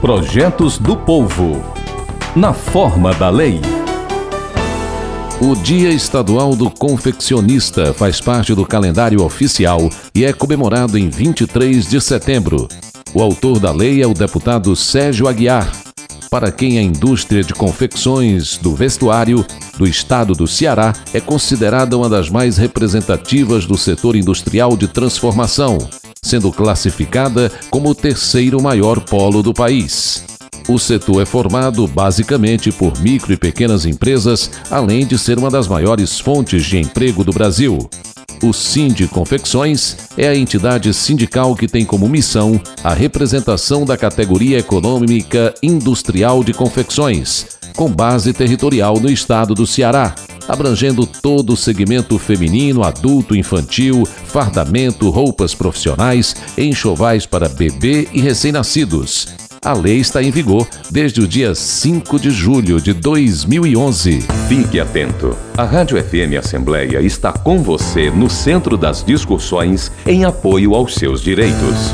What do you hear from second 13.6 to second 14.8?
lei é o deputado